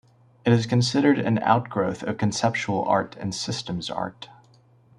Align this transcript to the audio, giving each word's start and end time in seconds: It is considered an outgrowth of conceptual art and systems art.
It 0.47 0.51
is 0.51 0.65
considered 0.65 1.19
an 1.19 1.37
outgrowth 1.43 2.01
of 2.01 2.17
conceptual 2.17 2.83
art 2.85 3.15
and 3.19 3.35
systems 3.35 3.87
art. 3.91 4.29